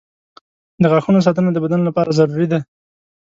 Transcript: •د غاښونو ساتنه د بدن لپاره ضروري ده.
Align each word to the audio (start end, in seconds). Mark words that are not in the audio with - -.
•د 0.81 0.83
غاښونو 0.91 1.23
ساتنه 1.27 1.49
د 1.53 1.57
بدن 1.65 1.81
لپاره 1.87 2.15
ضروري 2.19 2.47
ده. 2.51 2.59